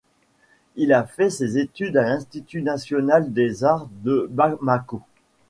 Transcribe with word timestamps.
Il 0.77 0.93
a 0.93 1.03
fait 1.03 1.29
ses 1.29 1.59
études 1.59 1.95
à 1.95 2.01
l'Institut 2.01 2.63
National 2.63 3.31
des 3.31 3.63
Arts 3.63 3.87
de 4.01 4.27
Bamako. 4.31 5.03